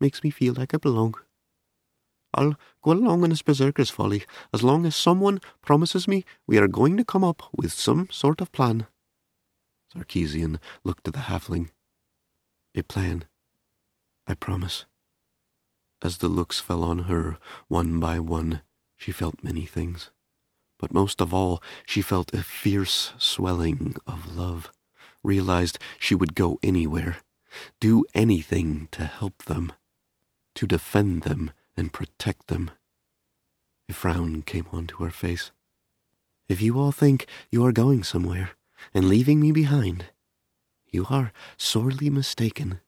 Makes 0.00 0.24
me 0.24 0.30
feel 0.30 0.54
like 0.54 0.74
I 0.74 0.78
belong. 0.78 1.14
I'll 2.34 2.56
go 2.82 2.92
along 2.92 3.24
in 3.24 3.30
this 3.30 3.42
berserker's 3.42 3.90
folly 3.90 4.24
as 4.52 4.62
long 4.62 4.86
as 4.86 4.96
someone 4.96 5.40
promises 5.60 6.08
me 6.08 6.24
we 6.46 6.58
are 6.58 6.68
going 6.68 6.96
to 6.96 7.04
come 7.04 7.22
up 7.22 7.42
with 7.54 7.72
some 7.72 8.08
sort 8.10 8.40
of 8.40 8.50
plan. 8.52 8.86
Sarkeesian 9.92 10.58
looked 10.84 11.06
at 11.06 11.14
the 11.14 11.20
halfling. 11.20 11.70
A 12.74 12.82
plan. 12.82 13.24
I 14.26 14.34
promise. 14.34 14.86
As 16.02 16.18
the 16.18 16.28
looks 16.28 16.60
fell 16.60 16.82
on 16.82 17.00
her, 17.00 17.38
one 17.68 18.00
by 18.00 18.18
one, 18.18 18.62
she 18.96 19.12
felt 19.12 19.44
many 19.44 19.66
things. 19.66 20.10
But 20.78 20.94
most 20.94 21.20
of 21.20 21.34
all, 21.34 21.62
she 21.86 22.02
felt 22.02 22.34
a 22.34 22.42
fierce 22.42 23.12
swelling 23.18 23.96
of 24.06 24.34
love 24.34 24.72
realized 25.22 25.78
she 25.98 26.14
would 26.14 26.34
go 26.34 26.58
anywhere, 26.62 27.18
do 27.80 28.04
anything 28.14 28.88
to 28.92 29.04
help 29.04 29.44
them, 29.44 29.72
to 30.54 30.66
defend 30.66 31.22
them 31.22 31.52
and 31.76 31.92
protect 31.92 32.48
them. 32.48 32.70
A 33.88 33.92
frown 33.92 34.42
came 34.42 34.66
onto 34.72 35.04
her 35.04 35.10
face. 35.10 35.52
If 36.48 36.60
you 36.60 36.78
all 36.78 36.92
think 36.92 37.26
you 37.50 37.64
are 37.64 37.72
going 37.72 38.02
somewhere 38.02 38.52
and 38.92 39.08
leaving 39.08 39.40
me 39.40 39.52
behind, 39.52 40.06
you 40.90 41.06
are 41.08 41.32
sorely 41.56 42.10
mistaken. 42.10 42.80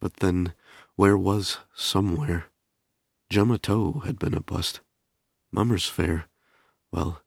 But 0.00 0.16
then, 0.16 0.54
where 0.96 1.16
was 1.16 1.58
somewhere? 1.74 2.46
Jumatow 3.30 4.04
had 4.04 4.18
been 4.18 4.34
a 4.34 4.40
bust. 4.40 4.80
Mummer's 5.52 5.86
Fair, 5.86 6.26
well, 6.90 7.22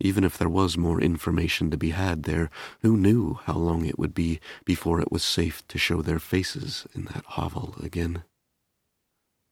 even 0.00 0.24
if 0.24 0.36
there 0.36 0.48
was 0.48 0.76
more 0.76 1.00
information 1.00 1.70
to 1.70 1.76
be 1.76 1.90
had 1.90 2.24
there, 2.24 2.50
who 2.82 2.96
knew 2.96 3.38
how 3.44 3.54
long 3.54 3.84
it 3.84 3.98
would 3.98 4.14
be 4.14 4.40
before 4.64 5.00
it 5.00 5.10
was 5.10 5.22
safe 5.22 5.66
to 5.68 5.78
show 5.78 6.02
their 6.02 6.18
faces 6.18 6.86
in 6.94 7.06
that 7.06 7.24
hovel 7.26 7.74
again? 7.82 8.24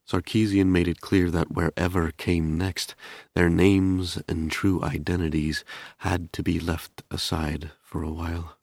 Sarkeesian 0.06 0.66
made 0.66 0.86
it 0.86 1.00
clear 1.00 1.30
that 1.30 1.52
wherever 1.52 2.10
came 2.12 2.58
next, 2.58 2.94
their 3.34 3.48
names 3.48 4.20
and 4.28 4.50
true 4.50 4.82
identities 4.82 5.64
had 5.98 6.32
to 6.34 6.42
be 6.42 6.60
left 6.60 7.02
aside 7.10 7.70
for 7.82 8.02
a 8.02 8.12
while. 8.12 8.58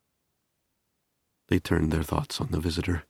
They 1.48 1.60
turned 1.60 1.92
their 1.92 2.04
thoughts 2.04 2.40
on 2.40 2.50
the 2.52 2.60
visitor. 2.60 3.04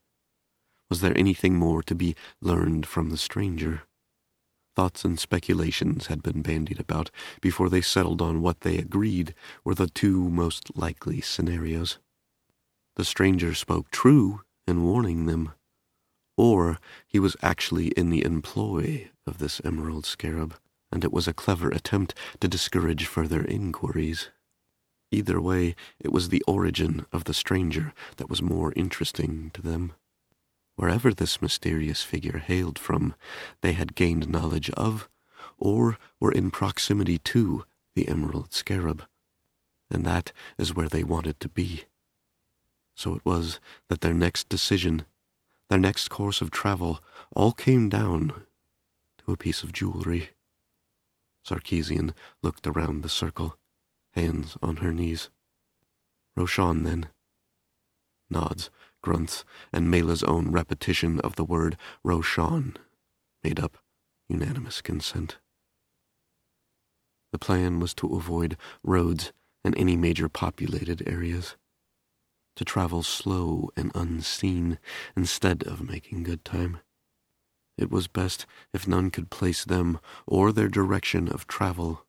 Was 0.90 1.02
there 1.02 1.18
anything 1.18 1.56
more 1.56 1.84
to 1.84 1.96
be 1.96 2.16
learned 2.42 2.86
from 2.86 3.10
the 3.10 3.18
stranger? 3.18 3.84
Thoughts 4.76 5.04
and 5.04 5.20
speculations 5.20 6.08
had 6.08 6.24
been 6.24 6.42
bandied 6.42 6.80
about 6.80 7.12
before 7.42 7.70
they 7.70 7.82
settled 7.82 8.22
on 8.22 8.42
what 8.42 8.62
they 8.62 8.78
agreed 8.78 9.36
were 9.66 9.76
the 9.76 9.88
two 9.88 10.30
most 10.30 10.76
likely 10.78 11.20
scenarios. 11.20 11.98
The 12.96 13.06
stranger 13.06 13.54
spoke 13.54 13.92
true 13.92 14.42
in 14.66 14.84
warning 14.84 15.26
them, 15.26 15.52
or 16.42 16.80
he 17.06 17.20
was 17.20 17.38
actually 17.44 17.90
in 17.90 18.10
the 18.10 18.26
employ 18.26 19.08
of 19.28 19.38
this 19.38 19.62
emerald 19.64 20.08
scarab, 20.08 20.56
and 20.92 21.04
it 21.04 21.14
was 21.14 21.28
a 21.28 21.36
clever 21.36 21.70
attempt 21.70 22.16
to 22.40 22.48
discourage 22.48 23.06
further 23.06 23.46
inquiries. 23.46 24.32
Either 25.12 25.40
way, 25.40 25.76
it 26.00 26.12
was 26.12 26.30
the 26.30 26.42
origin 26.48 27.06
of 27.14 27.26
the 27.26 27.34
stranger 27.36 27.94
that 28.18 28.28
was 28.28 28.42
more 28.42 28.74
interesting 28.76 29.52
to 29.54 29.62
them. 29.62 29.94
Wherever 30.78 31.14
this 31.14 31.44
mysterious 31.44 32.02
figure 32.02 32.40
hailed 32.40 32.80
from, 32.80 33.14
they 33.62 33.74
had 33.74 33.94
gained 33.94 34.28
knowledge 34.28 34.72
of, 34.72 35.08
or 35.60 36.00
were 36.20 36.32
in 36.32 36.50
proximity 36.50 37.20
to, 37.20 37.66
the 37.94 38.08
emerald 38.08 38.52
scarab, 38.52 39.04
and 39.92 40.04
that 40.06 40.32
is 40.58 40.74
where 40.74 40.90
they 40.90 41.04
wanted 41.04 41.40
to 41.42 41.50
be. 41.50 41.84
So 42.96 43.14
it 43.14 43.22
was 43.24 43.60
that 43.90 44.02
their 44.02 44.16
next 44.16 44.50
decision, 44.50 45.06
their 45.72 45.80
next 45.80 46.10
course 46.10 46.42
of 46.42 46.51
travel, 46.51 47.00
all 47.34 47.54
came 47.54 47.88
down 47.88 48.44
to 49.18 49.32
a 49.32 49.38
piece 49.38 49.63
of 49.63 49.72
jewelry. 49.72 50.32
Sarkeesian 51.48 52.13
looked 52.44 52.68
around 52.68 53.04
the 53.04 53.10
circle, 53.10 53.58
hands 54.12 54.58
on 54.62 54.78
her 54.78 54.92
knees. 54.92 55.30
Roshan, 56.36 56.84
then. 56.84 57.08
Nods 58.30 58.70
grunts, 59.01 59.46
and 59.72 59.90
Mela's 59.90 60.24
own 60.24 60.51
repetition 60.51 61.22
of 61.22 61.38
the 61.38 61.46
word 61.46 61.78
Roshan 62.04 62.75
made 63.42 63.58
up 63.58 63.78
unanimous 64.28 64.82
consent. 64.82 65.38
The 67.32 67.40
plan 67.40 67.80
was 67.80 67.94
to 67.94 68.13
avoid 68.13 68.58
roads 68.84 69.32
and 69.63 69.78
any 69.78 69.96
major 69.96 70.28
populated 70.28 71.08
areas, 71.08 71.56
to 72.62 72.65
travel 72.65 73.01
slow 73.01 73.72
and 73.75 73.91
unseen 73.96 74.77
instead 75.18 75.63
of 75.63 75.89
making 75.89 76.22
good 76.22 76.46
time. 76.46 76.77
It 77.75 77.89
was 77.89 78.08
best 78.08 78.46
if 78.72 78.88
none 78.88 79.10
could 79.10 79.32
place 79.32 79.65
them 79.65 80.00
or 80.27 80.51
their 80.51 80.68
direction 80.68 81.27
of 81.27 81.48
travel 81.48 82.06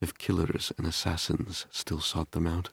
if 0.00 0.16
killers 0.16 0.72
and 0.78 0.86
assassins 0.86 1.66
still 1.70 2.00
sought 2.00 2.30
them 2.30 2.46
out 2.46 2.70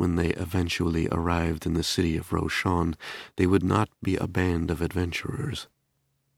when 0.00 0.16
they 0.16 0.30
eventually 0.30 1.08
arrived 1.12 1.66
in 1.66 1.74
the 1.74 1.82
city 1.82 2.16
of 2.16 2.32
Roshan, 2.32 2.96
they 3.36 3.46
would 3.46 3.62
not 3.62 3.90
be 4.02 4.16
a 4.16 4.26
band 4.26 4.70
of 4.70 4.80
adventurers, 4.80 5.68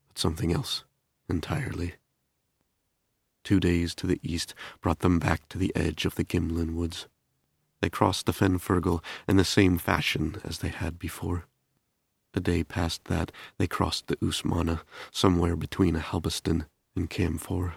but 0.09 0.19
something 0.19 0.52
else 0.52 0.83
entirely. 1.29 1.95
Two 3.45 3.61
days 3.61 3.95
to 3.95 4.09
the 4.09 4.19
east 4.21 4.52
brought 4.81 4.99
them 4.99 5.21
back 5.21 5.49
to 5.49 5.59
the 5.59 5.71
edge 5.76 6.05
of 6.05 6.17
the 6.17 6.25
Gimlin 6.25 6.75
woods. 6.75 7.07
They 7.83 7.91
crossed 7.91 8.27
the 8.27 8.33
Fenfergal 8.33 9.03
in 9.27 9.37
the 9.37 9.45
same 9.45 9.77
fashion 9.77 10.41
as 10.45 10.59
they 10.59 10.69
had 10.69 11.01
before. 11.01 11.47
A 12.33 12.39
day 12.39 12.62
past 12.62 13.07
that, 13.07 13.33
they 13.59 13.67
crossed 13.67 14.07
the 14.07 14.17
Usmana, 14.17 14.83
somewhere 15.11 15.57
between 15.57 15.97
Halbeston 15.97 16.67
and 16.95 17.11
Camphor. 17.11 17.75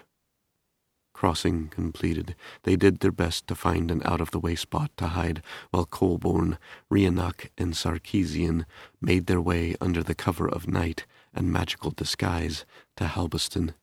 Crossing 1.12 1.68
completed, 1.68 2.36
they 2.62 2.76
did 2.76 3.00
their 3.00 3.10
best 3.10 3.48
to 3.48 3.56
find 3.56 3.90
an 3.90 4.00
out-of-the-way 4.04 4.54
spot 4.54 4.92
to 4.98 5.08
hide, 5.08 5.42
while 5.70 5.84
Colborne, 5.84 6.56
Rhiannoch, 6.88 7.50
and 7.58 7.74
Sarkeesian 7.74 8.64
made 9.00 9.26
their 9.26 9.40
way 9.40 9.74
under 9.80 10.04
the 10.04 10.14
cover 10.14 10.48
of 10.48 10.68
night 10.68 11.04
and 11.34 11.52
magical 11.52 11.90
disguise 11.90 12.64
to 12.96 13.08
Halbeston 13.08 13.74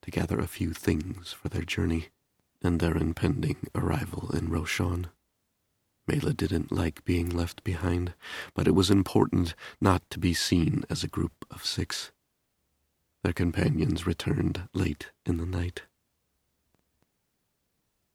to 0.00 0.10
gather 0.10 0.38
a 0.38 0.48
few 0.48 0.72
things 0.72 1.32
for 1.32 1.50
their 1.50 1.64
journey 1.64 2.08
and 2.62 2.80
their 2.80 2.96
impending 2.96 3.68
arrival 3.74 4.30
in 4.30 4.48
Roshan. 4.48 5.08
Mela 6.06 6.32
didn't 6.32 6.70
like 6.70 7.04
being 7.04 7.28
left 7.28 7.64
behind, 7.64 8.14
but 8.54 8.68
it 8.68 8.74
was 8.74 8.90
important 8.90 9.54
not 9.80 10.08
to 10.10 10.18
be 10.18 10.34
seen 10.34 10.84
as 10.88 11.02
a 11.02 11.08
group 11.08 11.44
of 11.50 11.64
six. 11.64 12.12
Their 13.24 13.32
companions 13.32 14.06
returned 14.06 14.68
late 14.72 15.10
in 15.24 15.38
the 15.38 15.46
night. 15.46 15.82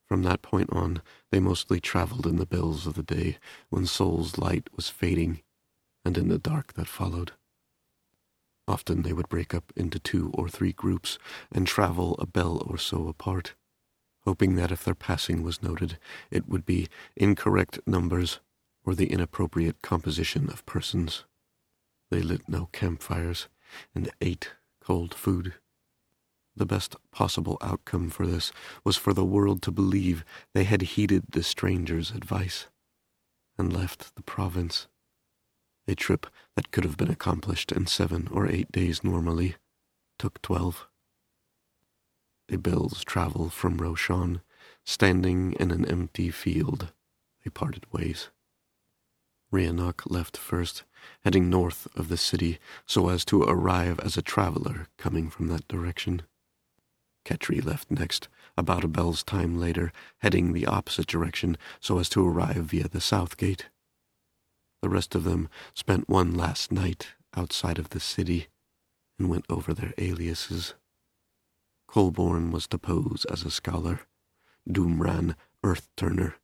From 0.07 0.23
that 0.23 0.41
point 0.41 0.69
on, 0.71 1.01
they 1.31 1.39
mostly 1.39 1.79
traveled 1.79 2.27
in 2.27 2.37
the 2.37 2.45
bills 2.45 2.87
of 2.87 2.95
the 2.95 3.03
day 3.03 3.37
when 3.69 3.85
Sol's 3.85 4.37
light 4.37 4.69
was 4.75 4.89
fading, 4.89 5.41
and 6.05 6.17
in 6.17 6.29
the 6.29 6.37
dark 6.37 6.73
that 6.73 6.87
followed. 6.87 7.33
Often 8.67 9.01
they 9.01 9.13
would 9.13 9.29
break 9.29 9.53
up 9.53 9.73
into 9.75 9.99
two 9.99 10.31
or 10.33 10.47
three 10.47 10.71
groups 10.71 11.17
and 11.51 11.67
travel 11.67 12.15
a 12.19 12.25
bell 12.25 12.63
or 12.65 12.77
so 12.77 13.07
apart, 13.07 13.53
hoping 14.25 14.55
that 14.55 14.71
if 14.71 14.83
their 14.83 14.95
passing 14.95 15.43
was 15.43 15.63
noted, 15.63 15.97
it 16.29 16.47
would 16.47 16.65
be 16.65 16.87
incorrect 17.15 17.79
numbers 17.85 18.39
or 18.83 18.95
the 18.95 19.11
inappropriate 19.11 19.81
composition 19.81 20.49
of 20.49 20.65
persons. 20.65 21.25
They 22.09 22.21
lit 22.21 22.47
no 22.47 22.69
campfires 22.71 23.47
and 23.95 24.09
ate 24.19 24.51
cold 24.81 25.13
food. 25.13 25.53
The 26.55 26.65
best 26.65 26.95
possible 27.11 27.57
outcome 27.61 28.09
for 28.09 28.27
this 28.27 28.51
was 28.83 28.97
for 28.97 29.13
the 29.13 29.25
world 29.25 29.61
to 29.63 29.71
believe 29.71 30.25
they 30.53 30.65
had 30.65 30.81
heeded 30.81 31.23
the 31.31 31.43
stranger's 31.43 32.11
advice 32.11 32.67
and 33.57 33.71
left 33.71 34.15
the 34.15 34.23
province. 34.23 34.87
A 35.87 35.95
trip 35.95 36.27
that 36.55 36.71
could 36.71 36.83
have 36.83 36.97
been 36.97 37.09
accomplished 37.09 37.71
in 37.71 37.87
seven 37.87 38.27
or 38.31 38.47
eight 38.47 38.71
days 38.71 39.03
normally 39.03 39.55
took 40.19 40.41
twelve. 40.41 40.87
A 42.53 42.57
bell's 42.57 43.05
travel 43.05 43.49
from 43.49 43.77
Roshan, 43.77 44.41
standing 44.83 45.53
in 45.53 45.71
an 45.71 45.85
empty 45.85 46.29
field, 46.29 46.91
they 47.45 47.49
parted 47.49 47.85
ways. 47.93 48.27
Rhiannoch 49.53 50.01
left 50.11 50.35
first, 50.35 50.83
heading 51.23 51.49
north 51.49 51.87
of 51.95 52.09
the 52.09 52.17
city 52.17 52.59
so 52.85 53.07
as 53.07 53.23
to 53.25 53.43
arrive 53.43 54.01
as 54.01 54.17
a 54.17 54.21
traveler 54.21 54.89
coming 54.97 55.29
from 55.29 55.47
that 55.47 55.65
direction. 55.69 56.23
Ketri 57.23 57.63
left 57.63 57.89
next, 57.89 58.27
about 58.57 58.83
a 58.83 58.89
bell's 58.89 59.23
time 59.23 59.57
later, 59.57 59.93
heading 60.17 60.51
the 60.51 60.65
opposite 60.65 61.07
direction 61.07 61.57
so 61.79 61.99
as 61.99 62.09
to 62.09 62.27
arrive 62.27 62.65
via 62.65 62.89
the 62.89 62.99
south 62.99 63.37
gate. 63.37 63.67
The 64.81 64.89
rest 64.89 65.15
of 65.15 65.23
them 65.23 65.47
spent 65.73 66.09
one 66.09 66.33
last 66.35 66.69
night 66.69 67.13
outside 67.33 67.79
of 67.79 67.91
the 67.91 68.01
city 68.01 68.47
and 69.17 69.29
went 69.29 69.45
over 69.49 69.73
their 69.73 69.93
aliases. 69.97 70.73
Colborne 71.91 72.51
was 72.51 72.67
to 72.67 72.77
pose 72.77 73.25
as 73.29 73.43
a 73.43 73.51
scholar, 73.51 73.99
Doomran 74.65 75.35
Earth 75.61 75.89
Turner, 75.97 76.35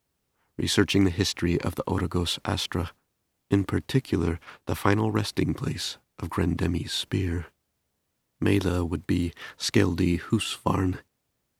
researching 0.58 1.04
the 1.04 1.10
history 1.10 1.58
of 1.62 1.74
the 1.74 1.84
Oragos 1.84 2.38
Astra, 2.44 2.90
in 3.50 3.64
particular 3.64 4.38
the 4.66 4.74
final 4.74 5.10
resting 5.10 5.54
place 5.54 5.96
of 6.18 6.28
Grendemi's 6.28 6.92
spear. 6.92 7.46
Mela 8.38 8.84
would 8.84 9.06
be 9.06 9.32
Skeldi 9.56 10.20
Husvarn, 10.20 10.98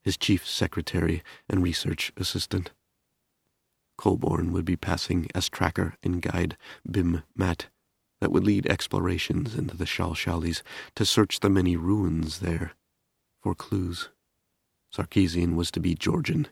his 0.02 0.18
chief 0.18 0.46
secretary 0.46 1.22
and 1.48 1.62
research 1.62 2.12
assistant. 2.18 2.72
Colborne 3.96 4.52
would 4.52 4.66
be 4.66 4.76
passing 4.76 5.28
as 5.34 5.48
tracker 5.48 5.94
and 6.02 6.20
guide 6.20 6.58
Bim 6.88 7.22
Mat 7.34 7.68
that 8.20 8.30
would 8.30 8.44
lead 8.44 8.66
explorations 8.66 9.54
into 9.54 9.78
the 9.78 9.86
Shalshalis 9.86 10.60
to 10.94 11.06
search 11.06 11.40
the 11.40 11.48
many 11.48 11.74
ruins 11.74 12.40
there 12.40 12.74
for 13.48 13.54
clues. 13.54 14.10
Sarkeesian 14.94 15.54
was 15.54 15.70
to 15.70 15.80
be 15.80 15.94
Georgian, 15.94 16.48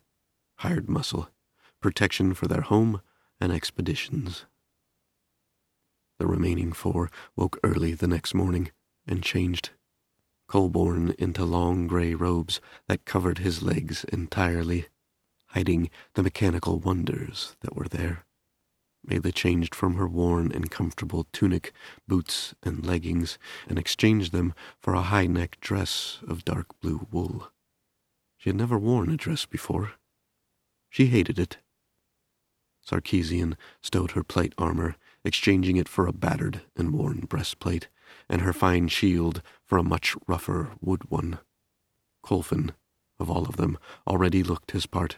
hired 0.61 0.89
muscle, 0.89 1.29
protection 1.79 2.33
for 2.33 2.47
their 2.47 2.63
home 2.63 3.03
and 3.39 3.53
expeditions. 3.53 4.47
The 6.19 6.27
remaining 6.27 6.73
four 6.73 7.11
woke 7.37 7.59
early 7.63 7.93
the 7.93 8.07
next 8.07 8.33
morning 8.33 8.71
and 9.07 9.23
changed 9.23 9.73
Colborne 10.49 11.15
into 11.19 11.45
long 11.45 11.87
gray 11.87 12.15
robes 12.15 12.63
that 12.89 13.05
covered 13.05 13.37
his 13.37 13.63
legs 13.63 14.05
entirely, 14.05 14.87
hiding 15.49 15.91
the 16.15 16.23
mechanical 16.23 16.79
wonders 16.79 17.57
that 17.61 17.77
were 17.77 17.89
there. 17.89 18.25
Mela 19.07 19.31
changed 19.31 19.75
from 19.75 19.95
her 19.95 20.09
worn 20.09 20.51
and 20.51 20.71
comfortable 20.71 21.27
tunic, 21.33 21.73
boots, 22.09 22.55
and 22.63 22.85
leggings, 22.85 23.39
and 23.69 23.79
exchanged 23.79 24.33
them 24.33 24.53
for 24.81 24.95
a 24.95 25.03
high-necked 25.03 25.61
dress 25.61 26.19
of 26.27 26.45
dark 26.45 26.67
blue 26.81 27.07
wool. 27.13 27.51
She 28.37 28.51
had 28.51 28.57
never 28.57 28.79
worn 28.79 29.09
a 29.11 29.17
dress 29.17 29.47
before. 29.47 29.93
She 30.91 31.07
hated 31.07 31.39
it. 31.39 31.59
Sarkeesian 32.85 33.57
stowed 33.81 34.13
her 34.13 34.23
plate 34.25 34.55
armor, 34.59 34.97
exchanging 35.25 35.77
it 35.77 35.89
for 35.89 36.07
a 36.07 36.13
battered 36.13 36.63
and 36.77 36.93
worn 36.93 37.21
breastplate, 37.21 37.89
and 38.29 38.43
her 38.43 38.53
fine 38.53 38.89
shield 38.89 39.43
for 39.65 39.79
a 39.79 39.83
much 39.85 40.17
rougher 40.27 40.73
wood 40.81 41.11
one. 41.11 41.39
Colfin, 42.25 42.73
of 43.19 43.31
all 43.31 43.47
of 43.47 43.57
them, 43.57 43.79
already 44.07 44.43
looked 44.43 44.73
his 44.73 44.87
part 44.87 45.17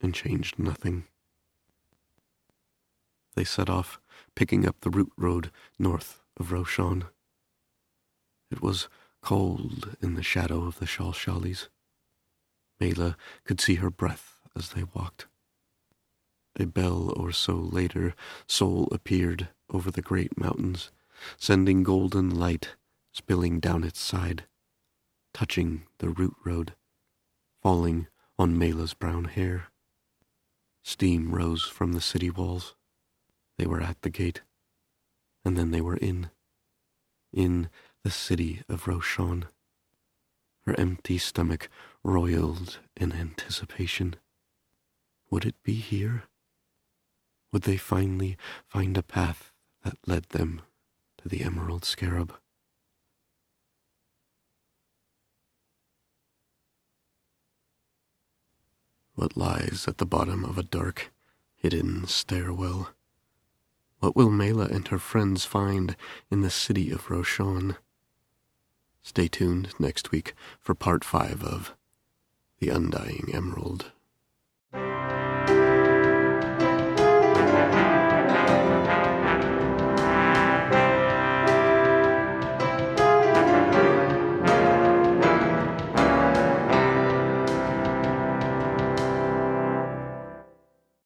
and 0.00 0.14
changed 0.14 0.58
nothing. 0.58 1.04
They 3.36 3.44
set 3.44 3.70
off, 3.70 4.00
picking 4.34 4.66
up 4.66 4.80
the 4.80 4.90
route 4.90 5.12
road 5.16 5.52
north 5.78 6.20
of 6.36 6.50
Roshan. 6.50 7.04
It 8.50 8.62
was 8.62 8.88
cold 9.22 9.96
in 10.00 10.14
the 10.14 10.22
shadow 10.22 10.64
of 10.64 10.78
the 10.78 10.86
Shalshalis. 10.86 11.68
Mela 12.80 13.16
could 13.44 13.60
see 13.60 13.76
her 13.76 13.90
breath 13.90 14.40
as 14.56 14.70
they 14.70 14.82
walked. 14.82 15.26
A 16.58 16.66
bell 16.66 17.12
or 17.16 17.30
so 17.32 17.54
later, 17.54 18.14
Sol 18.48 18.88
appeared 18.90 19.48
over 19.70 19.90
the 19.90 20.02
great 20.02 20.38
mountains, 20.38 20.90
sending 21.38 21.82
golden 21.82 22.30
light 22.30 22.76
spilling 23.16 23.60
down 23.60 23.82
its 23.82 23.98
side, 23.98 24.44
touching 25.32 25.86
the 25.98 26.10
route 26.10 26.36
road, 26.44 26.74
falling 27.62 28.06
on 28.38 28.58
Mela's 28.58 28.92
brown 28.92 29.24
hair. 29.24 29.68
Steam 30.84 31.34
rose 31.34 31.64
from 31.64 31.94
the 31.94 32.00
city 32.00 32.28
walls. 32.28 32.75
They 33.58 33.66
were 33.66 33.80
at 33.80 34.02
the 34.02 34.10
gate, 34.10 34.42
and 35.44 35.56
then 35.56 35.70
they 35.70 35.80
were 35.80 35.96
in, 35.96 36.30
in 37.32 37.70
the 38.04 38.10
city 38.10 38.62
of 38.68 38.86
Roshan. 38.86 39.46
Her 40.66 40.78
empty 40.78 41.18
stomach 41.18 41.68
roiled 42.02 42.78
in 42.96 43.12
anticipation. 43.12 44.16
Would 45.30 45.44
it 45.44 45.62
be 45.62 45.74
here? 45.74 46.24
Would 47.52 47.62
they 47.62 47.76
finally 47.76 48.36
find 48.66 48.96
a 48.96 49.02
path 49.02 49.52
that 49.84 49.96
led 50.06 50.24
them 50.30 50.62
to 51.18 51.28
the 51.28 51.42
Emerald 51.42 51.84
Scarab? 51.84 52.34
What 59.14 59.36
lies 59.36 59.86
at 59.88 59.96
the 59.96 60.04
bottom 60.04 60.44
of 60.44 60.58
a 60.58 60.62
dark, 60.62 61.10
hidden 61.54 62.06
stairwell? 62.06 62.95
What 64.00 64.14
will 64.14 64.30
Mela 64.30 64.66
and 64.66 64.86
her 64.88 64.98
friends 64.98 65.44
find 65.44 65.96
in 66.30 66.42
the 66.42 66.50
city 66.50 66.90
of 66.90 67.10
Roshan? 67.10 67.76
Stay 69.02 69.28
tuned 69.28 69.70
next 69.78 70.10
week 70.10 70.34
for 70.60 70.74
part 70.74 71.04
five 71.04 71.42
of 71.42 71.74
The 72.58 72.68
Undying 72.68 73.30
Emerald. 73.32 73.92